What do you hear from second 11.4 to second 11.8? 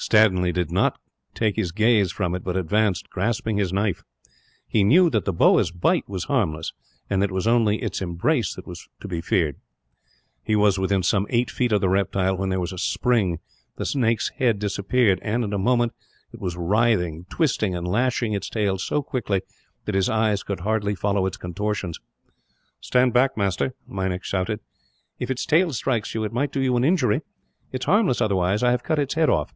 feet of